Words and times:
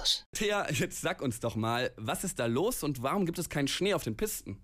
Campus. 0.00 0.26
Thea, 0.32 0.70
jetzt 0.72 1.00
sag 1.00 1.20
uns 1.20 1.40
doch 1.40 1.56
mal, 1.56 1.92
was 1.96 2.24
ist 2.24 2.38
da 2.38 2.46
los 2.46 2.82
und 2.82 3.02
warum 3.02 3.26
gibt 3.26 3.38
es 3.38 3.48
keinen 3.48 3.68
Schnee 3.68 3.94
auf 3.94 4.04
den 4.04 4.16
Pisten? 4.16 4.60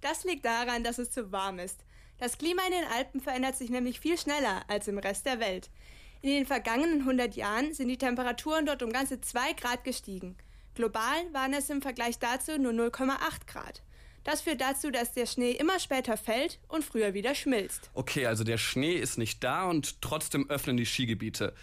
Das 0.00 0.24
liegt 0.24 0.44
daran, 0.44 0.82
dass 0.82 0.98
es 0.98 1.10
zu 1.10 1.30
warm 1.30 1.58
ist. 1.58 1.84
Das 2.18 2.38
Klima 2.38 2.62
in 2.66 2.72
den 2.72 2.92
Alpen 2.96 3.20
verändert 3.20 3.56
sich 3.56 3.70
nämlich 3.70 4.00
viel 4.00 4.18
schneller 4.18 4.64
als 4.68 4.88
im 4.88 4.98
Rest 4.98 5.26
der 5.26 5.40
Welt. 5.40 5.70
In 6.20 6.30
den 6.30 6.46
vergangenen 6.46 7.00
100 7.00 7.34
Jahren 7.34 7.74
sind 7.74 7.88
die 7.88 7.98
Temperaturen 7.98 8.66
dort 8.66 8.82
um 8.82 8.92
ganze 8.92 9.20
2 9.20 9.54
Grad 9.54 9.84
gestiegen. 9.84 10.36
Global 10.74 11.32
waren 11.32 11.52
es 11.52 11.68
im 11.70 11.82
Vergleich 11.82 12.18
dazu 12.18 12.58
nur 12.58 12.72
0,8 12.72 13.46
Grad. 13.46 13.82
Das 14.24 14.40
führt 14.40 14.60
dazu, 14.60 14.92
dass 14.92 15.12
der 15.12 15.26
Schnee 15.26 15.50
immer 15.52 15.80
später 15.80 16.16
fällt 16.16 16.60
und 16.68 16.84
früher 16.84 17.12
wieder 17.12 17.34
schmilzt. 17.34 17.90
Okay, 17.92 18.26
also 18.26 18.44
der 18.44 18.58
Schnee 18.58 18.94
ist 18.94 19.18
nicht 19.18 19.42
da 19.42 19.68
und 19.68 20.00
trotzdem 20.00 20.48
öffnen 20.48 20.76
die 20.76 20.86
Skigebiete. 20.86 21.54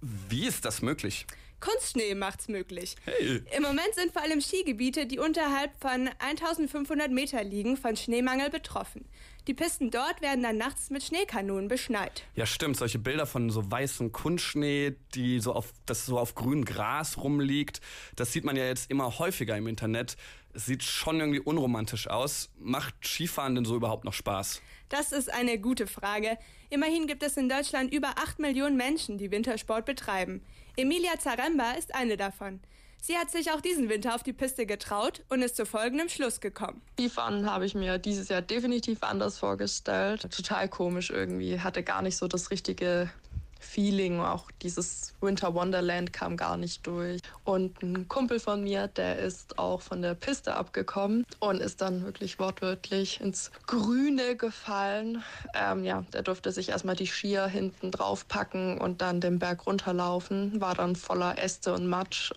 Wie 0.00 0.46
ist 0.46 0.64
das 0.64 0.82
möglich? 0.82 1.26
Kunstschnee 1.60 2.14
macht's 2.14 2.48
möglich. 2.48 2.96
Hey. 3.04 3.42
Im 3.56 3.62
Moment 3.62 3.94
sind 3.94 4.12
vor 4.12 4.22
allem 4.22 4.40
Skigebiete, 4.40 5.06
die 5.06 5.18
unterhalb 5.18 5.72
von 5.80 6.10
1500 6.18 7.10
Meter 7.10 7.42
liegen, 7.42 7.76
von 7.76 7.96
Schneemangel 7.96 8.50
betroffen. 8.50 9.06
Die 9.46 9.54
Pisten 9.54 9.92
dort 9.92 10.22
werden 10.22 10.42
dann 10.42 10.56
nachts 10.56 10.90
mit 10.90 11.04
Schneekanonen 11.04 11.68
beschneit. 11.68 12.24
Ja, 12.34 12.46
stimmt. 12.46 12.76
Solche 12.76 12.98
Bilder 12.98 13.26
von 13.26 13.48
so 13.50 13.70
weißem 13.70 14.10
Kunstschnee, 14.10 14.96
die 15.14 15.38
so 15.38 15.52
auf, 15.52 15.72
das 15.86 16.04
so 16.04 16.18
auf 16.18 16.34
grünem 16.34 16.64
Gras 16.64 17.16
rumliegt, 17.18 17.80
das 18.16 18.32
sieht 18.32 18.44
man 18.44 18.56
ja 18.56 18.64
jetzt 18.64 18.90
immer 18.90 19.18
häufiger 19.18 19.56
im 19.56 19.68
Internet. 19.68 20.16
Es 20.56 20.64
sieht 20.64 20.82
schon 20.82 21.20
irgendwie 21.20 21.40
unromantisch 21.40 22.08
aus. 22.08 22.48
Macht 22.58 22.94
Skifahren 23.04 23.54
denn 23.54 23.66
so 23.66 23.76
überhaupt 23.76 24.04
noch 24.04 24.14
Spaß? 24.14 24.62
Das 24.88 25.12
ist 25.12 25.30
eine 25.30 25.58
gute 25.58 25.86
Frage. 25.86 26.38
Immerhin 26.70 27.06
gibt 27.06 27.22
es 27.22 27.36
in 27.36 27.50
Deutschland 27.50 27.92
über 27.92 28.14
8 28.16 28.38
Millionen 28.38 28.74
Menschen, 28.74 29.18
die 29.18 29.30
Wintersport 29.30 29.84
betreiben. 29.84 30.40
Emilia 30.78 31.18
Zaremba 31.18 31.72
ist 31.72 31.94
eine 31.94 32.16
davon. 32.16 32.60
Sie 33.02 33.18
hat 33.18 33.30
sich 33.30 33.52
auch 33.52 33.60
diesen 33.60 33.90
Winter 33.90 34.14
auf 34.14 34.22
die 34.22 34.32
Piste 34.32 34.64
getraut 34.64 35.22
und 35.28 35.42
ist 35.42 35.56
zu 35.56 35.66
folgendem 35.66 36.08
Schluss 36.08 36.40
gekommen. 36.40 36.80
Skifahren 36.98 37.50
habe 37.50 37.66
ich 37.66 37.74
mir 37.74 37.98
dieses 37.98 38.30
Jahr 38.30 38.40
definitiv 38.40 39.02
anders 39.02 39.38
vorgestellt. 39.38 40.22
Total 40.34 40.70
komisch 40.70 41.10
irgendwie. 41.10 41.60
Hatte 41.60 41.82
gar 41.82 42.00
nicht 42.00 42.16
so 42.16 42.28
das 42.28 42.50
richtige 42.50 43.10
Feeling. 43.66 44.20
Auch 44.20 44.50
dieses 44.62 45.14
Winter 45.20 45.54
Wonderland 45.54 46.12
kam 46.12 46.36
gar 46.36 46.56
nicht 46.56 46.86
durch. 46.86 47.20
Und 47.44 47.82
ein 47.82 48.08
Kumpel 48.08 48.40
von 48.40 48.62
mir, 48.62 48.88
der 48.88 49.18
ist 49.18 49.58
auch 49.58 49.82
von 49.82 50.02
der 50.02 50.14
Piste 50.14 50.54
abgekommen 50.54 51.26
und 51.40 51.60
ist 51.60 51.80
dann 51.80 52.04
wirklich 52.04 52.38
wortwörtlich 52.38 53.20
ins 53.20 53.50
Grüne 53.66 54.36
gefallen. 54.36 55.22
Ähm, 55.54 55.84
ja, 55.84 56.02
der 56.12 56.22
durfte 56.22 56.52
sich 56.52 56.70
erstmal 56.70 56.96
die 56.96 57.06
Skier 57.06 57.46
hinten 57.46 57.90
drauf 57.90 58.28
packen 58.28 58.78
und 58.78 59.02
dann 59.02 59.20
den 59.20 59.38
Berg 59.38 59.66
runterlaufen. 59.66 60.60
War 60.60 60.74
dann 60.74 60.96
voller 60.96 61.38
Äste 61.38 61.74
und 61.74 61.86
Matsch. 61.86 62.32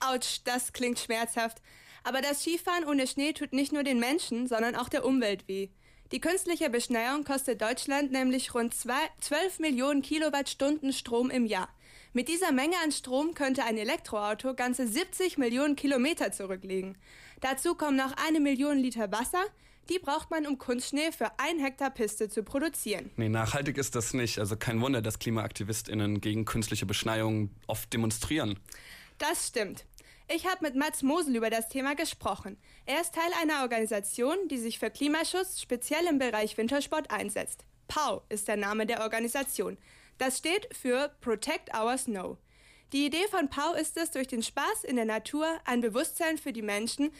Autsch, 0.00 0.40
das 0.44 0.72
klingt 0.72 0.98
schmerzhaft. 0.98 1.60
Aber 2.04 2.20
das 2.20 2.42
Skifahren 2.42 2.84
ohne 2.84 3.06
Schnee 3.06 3.32
tut 3.32 3.52
nicht 3.52 3.72
nur 3.72 3.82
den 3.82 3.98
Menschen, 3.98 4.46
sondern 4.46 4.76
auch 4.76 4.88
der 4.88 5.04
Umwelt 5.04 5.48
weh. 5.48 5.68
Die 6.12 6.20
künstliche 6.20 6.70
Beschneiung 6.70 7.24
kostet 7.24 7.60
Deutschland 7.60 8.12
nämlich 8.12 8.54
rund 8.54 8.72
12 8.74 9.58
Millionen 9.58 10.02
Kilowattstunden 10.02 10.92
Strom 10.92 11.30
im 11.30 11.46
Jahr. 11.46 11.68
Mit 12.12 12.28
dieser 12.28 12.52
Menge 12.52 12.76
an 12.84 12.92
Strom 12.92 13.34
könnte 13.34 13.64
ein 13.64 13.76
Elektroauto 13.76 14.54
ganze 14.54 14.86
70 14.86 15.36
Millionen 15.36 15.74
Kilometer 15.74 16.30
zurücklegen. 16.30 16.96
Dazu 17.40 17.74
kommen 17.74 17.96
noch 17.96 18.12
eine 18.24 18.38
Million 18.38 18.78
Liter 18.78 19.10
Wasser. 19.10 19.44
Die 19.88 19.98
braucht 19.98 20.30
man, 20.30 20.46
um 20.46 20.58
Kunstschnee 20.58 21.10
für 21.10 21.30
ein 21.38 21.58
Hektar 21.58 21.90
Piste 21.90 22.28
zu 22.28 22.44
produzieren. 22.44 23.10
Nee, 23.16 23.28
nachhaltig 23.28 23.76
ist 23.76 23.96
das 23.96 24.14
nicht. 24.14 24.38
Also 24.38 24.56
kein 24.56 24.80
Wunder, 24.80 25.02
dass 25.02 25.18
KlimaaktivistInnen 25.18 26.20
gegen 26.20 26.44
künstliche 26.44 26.86
Beschneiung 26.86 27.50
oft 27.66 27.92
demonstrieren. 27.92 28.58
Das 29.18 29.48
stimmt. 29.48 29.84
Ich 30.28 30.44
habe 30.44 30.58
mit 30.62 30.74
Mats 30.74 31.04
Mosel 31.04 31.36
über 31.36 31.50
das 31.50 31.68
Thema 31.68 31.94
gesprochen. 31.94 32.58
Er 32.84 33.00
ist 33.00 33.14
Teil 33.14 33.30
einer 33.40 33.62
Organisation, 33.62 34.36
die 34.50 34.58
sich 34.58 34.80
für 34.80 34.90
Klimaschutz 34.90 35.60
speziell 35.60 36.04
im 36.06 36.18
Bereich 36.18 36.58
Wintersport 36.58 37.12
einsetzt. 37.12 37.64
POW 37.86 38.22
ist 38.28 38.48
der 38.48 38.56
Name 38.56 38.86
der 38.86 39.02
Organisation. 39.02 39.78
Das 40.18 40.38
steht 40.38 40.68
für 40.74 41.14
Protect 41.20 41.70
Our 41.78 41.96
Snow. 41.96 42.38
Die 42.92 43.06
Idee 43.06 43.28
von 43.30 43.48
POW 43.48 43.78
ist 43.80 43.96
es, 43.96 44.10
durch 44.10 44.26
den 44.26 44.42
Spaß 44.42 44.82
in 44.82 44.96
der 44.96 45.04
Natur 45.04 45.46
ein 45.64 45.80
Bewusstsein 45.80 46.38
für 46.38 46.52
die 46.52 46.62
Menschen, 46.62 47.12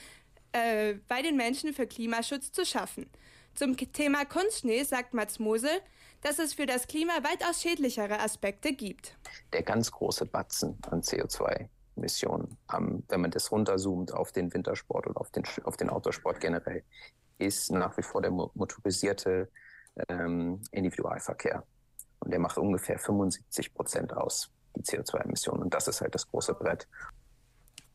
äh, 0.50 0.94
bei 1.06 1.22
den 1.22 1.36
Menschen 1.36 1.74
für 1.74 1.86
Klimaschutz 1.86 2.50
zu 2.50 2.66
schaffen. 2.66 3.08
Zum 3.54 3.76
Thema 3.76 4.24
Kunstschnee 4.24 4.82
sagt 4.82 5.14
Mats 5.14 5.38
Mosel, 5.38 5.80
dass 6.22 6.40
es 6.40 6.54
für 6.54 6.66
das 6.66 6.88
Klima 6.88 7.12
weitaus 7.22 7.62
schädlichere 7.62 8.18
Aspekte 8.18 8.72
gibt. 8.72 9.16
Der 9.52 9.62
ganz 9.62 9.92
große 9.92 10.26
Batzen 10.26 10.76
an 10.90 11.02
CO2 11.02 11.68
Emissionen, 11.96 12.56
ähm, 12.72 13.02
wenn 13.08 13.20
man 13.20 13.30
das 13.30 13.50
runterzoomt 13.50 14.12
auf 14.12 14.32
den 14.32 14.52
Wintersport 14.52 15.06
oder 15.06 15.20
auf 15.20 15.30
den, 15.30 15.44
auf 15.64 15.76
den 15.76 15.90
Autosport 15.90 16.40
generell, 16.40 16.82
ist 17.38 17.70
nach 17.70 17.96
wie 17.96 18.02
vor 18.02 18.22
der 18.22 18.30
motorisierte 18.30 19.50
ähm, 20.08 20.60
Individualverkehr. 20.70 21.64
Und 22.20 22.30
der 22.30 22.38
macht 22.38 22.58
ungefähr 22.58 22.98
75 22.98 23.74
Prozent 23.74 24.12
aus, 24.12 24.50
die 24.74 24.82
CO2-Emissionen. 24.82 25.62
Und 25.62 25.74
das 25.74 25.88
ist 25.88 26.00
halt 26.00 26.14
das 26.14 26.26
große 26.28 26.54
Brett. 26.54 26.88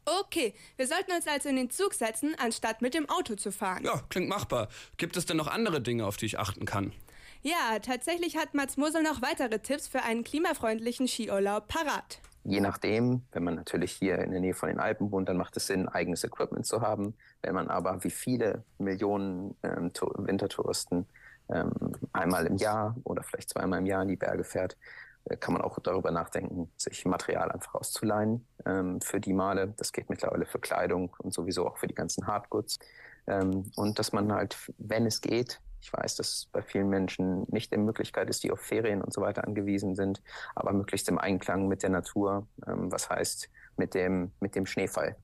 Okay, 0.05 0.55
wir 0.77 0.87
sollten 0.87 1.11
uns 1.11 1.27
also 1.27 1.49
in 1.49 1.55
den 1.55 1.69
Zug 1.69 1.93
setzen, 1.93 2.35
anstatt 2.39 2.81
mit 2.81 2.93
dem 2.93 3.07
Auto 3.09 3.35
zu 3.35 3.51
fahren. 3.51 3.83
Ja, 3.83 4.01
klingt 4.09 4.29
machbar. 4.29 4.67
Gibt 4.97 5.15
es 5.15 5.25
denn 5.25 5.37
noch 5.37 5.47
andere 5.47 5.81
Dinge, 5.81 6.05
auf 6.05 6.17
die 6.17 6.25
ich 6.25 6.39
achten 6.39 6.65
kann? 6.65 6.93
Ja, 7.43 7.79
tatsächlich 7.79 8.37
hat 8.37 8.53
Mats 8.53 8.77
Mosel 8.77 9.03
noch 9.03 9.21
weitere 9.21 9.59
Tipps 9.59 9.87
für 9.87 10.03
einen 10.03 10.23
klimafreundlichen 10.23 11.07
Skiurlaub 11.07 11.67
parat. 11.67 12.19
Je 12.43 12.59
nachdem, 12.59 13.23
wenn 13.31 13.43
man 13.43 13.55
natürlich 13.55 13.91
hier 13.91 14.17
in 14.19 14.31
der 14.31 14.39
Nähe 14.39 14.55
von 14.55 14.69
den 14.69 14.79
Alpen 14.79 15.11
wohnt, 15.11 15.29
dann 15.29 15.37
macht 15.37 15.55
es 15.57 15.67
Sinn, 15.67 15.87
eigenes 15.87 16.23
Equipment 16.23 16.65
zu 16.65 16.81
haben. 16.81 17.15
Wenn 17.43 17.53
man 17.53 17.67
aber 17.67 18.03
wie 18.03 18.09
viele 18.09 18.63
Millionen 18.79 19.55
ähm, 19.61 19.91
Wintertouristen 20.17 21.05
ähm, 21.49 21.71
einmal 22.13 22.47
im 22.47 22.57
Jahr 22.57 22.95
oder 23.03 23.21
vielleicht 23.23 23.49
zweimal 23.49 23.79
im 23.79 23.85
Jahr 23.85 24.01
in 24.01 24.07
die 24.07 24.15
Berge 24.15 24.43
fährt, 24.43 24.75
äh, 25.25 25.37
kann 25.37 25.53
man 25.53 25.61
auch 25.61 25.77
darüber 25.79 26.09
nachdenken, 26.11 26.71
sich 26.77 27.05
Material 27.05 27.51
einfach 27.51 27.75
auszuleihen 27.75 28.45
ähm, 28.65 29.01
für 29.01 29.19
die 29.19 29.33
Male. 29.33 29.73
Das 29.77 29.93
geht 29.93 30.09
mittlerweile 30.09 30.45
für 30.45 30.59
Kleidung 30.59 31.15
und 31.19 31.33
sowieso 31.33 31.67
auch 31.67 31.77
für 31.77 31.87
die 31.87 31.95
ganzen 31.95 32.25
Hardgoods. 32.25 32.79
Ähm, 33.27 33.71
und 33.75 33.99
dass 33.99 34.13
man 34.13 34.33
halt, 34.33 34.57
wenn 34.77 35.05
es 35.05 35.21
geht, 35.21 35.61
ich 35.81 35.91
weiß, 35.91 36.15
dass 36.15 36.47
bei 36.51 36.61
vielen 36.61 36.89
Menschen 36.89 37.45
nicht 37.49 37.73
die 37.73 37.77
Möglichkeit 37.77 38.29
ist, 38.29 38.43
die 38.43 38.51
auf 38.51 38.59
Ferien 38.59 39.01
und 39.01 39.13
so 39.13 39.21
weiter 39.21 39.45
angewiesen 39.45 39.95
sind, 39.95 40.21
aber 40.55 40.73
möglichst 40.73 41.09
im 41.09 41.17
Einklang 41.17 41.67
mit 41.67 41.83
der 41.83 41.89
Natur, 41.89 42.47
ähm, 42.67 42.91
was 42.91 43.09
heißt 43.09 43.49
mit 43.77 43.93
dem, 43.93 44.31
mit 44.39 44.55
dem 44.55 44.65
Schneefall. 44.65 45.15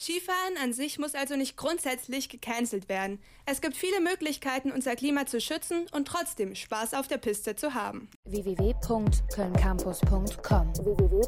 Skifahren 0.00 0.56
an 0.62 0.72
sich 0.72 0.98
muss 0.98 1.14
also 1.14 1.36
nicht 1.36 1.58
grundsätzlich 1.58 2.30
gecancelt 2.30 2.88
werden. 2.88 3.20
Es 3.44 3.60
gibt 3.60 3.76
viele 3.76 4.00
Möglichkeiten, 4.00 4.72
unser 4.72 4.96
Klima 4.96 5.26
zu 5.26 5.42
schützen 5.42 5.84
und 5.92 6.08
trotzdem 6.08 6.54
Spaß 6.54 6.94
auf 6.94 7.06
der 7.06 7.18
Piste 7.18 7.54
zu 7.54 7.74
haben. 7.74 8.08
www.kölncampus.com 8.24 10.72
www 10.74 11.20